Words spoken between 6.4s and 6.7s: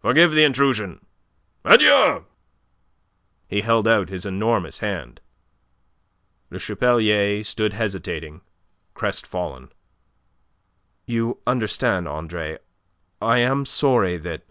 Le